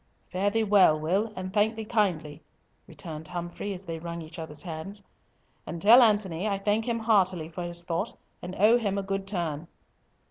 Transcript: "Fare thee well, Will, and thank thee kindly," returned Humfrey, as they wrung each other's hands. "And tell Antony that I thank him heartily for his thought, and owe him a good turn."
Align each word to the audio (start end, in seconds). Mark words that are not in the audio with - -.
"Fare 0.31 0.49
thee 0.49 0.63
well, 0.63 0.99
Will, 0.99 1.31
and 1.35 1.53
thank 1.53 1.75
thee 1.75 1.85
kindly," 1.85 2.41
returned 2.87 3.27
Humfrey, 3.27 3.71
as 3.75 3.85
they 3.85 3.99
wrung 3.99 4.19
each 4.23 4.39
other's 4.39 4.63
hands. 4.63 5.03
"And 5.67 5.79
tell 5.79 6.01
Antony 6.01 6.45
that 6.45 6.51
I 6.53 6.57
thank 6.57 6.85
him 6.85 6.97
heartily 6.97 7.49
for 7.49 7.61
his 7.63 7.83
thought, 7.83 8.15
and 8.41 8.55
owe 8.57 8.79
him 8.79 8.97
a 8.97 9.03
good 9.03 9.27
turn." 9.27 9.67